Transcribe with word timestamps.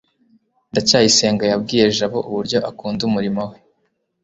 ndacyayisenga 0.71 1.43
yabwiye 1.51 1.85
jabo 1.97 2.19
uburyo 2.29 2.57
akunda 2.69 3.01
umurimo 3.09 3.41
we 3.49 3.57